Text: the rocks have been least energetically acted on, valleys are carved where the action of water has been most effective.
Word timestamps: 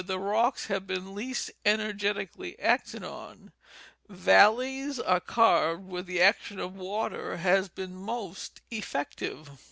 the 0.03 0.17
rocks 0.17 0.65
have 0.65 0.87
been 0.87 1.13
least 1.13 1.51
energetically 1.63 2.57
acted 2.57 3.03
on, 3.03 3.51
valleys 4.09 4.99
are 4.99 5.19
carved 5.19 5.83
where 5.83 6.01
the 6.01 6.19
action 6.19 6.57
of 6.59 6.75
water 6.75 7.37
has 7.37 7.69
been 7.69 7.95
most 7.95 8.61
effective. 8.71 9.51